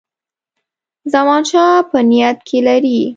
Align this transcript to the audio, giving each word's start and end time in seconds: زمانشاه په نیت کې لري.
زمانشاه 1.13 1.73
په 1.89 1.97
نیت 2.09 2.37
کې 2.47 2.59
لري. 2.67 3.01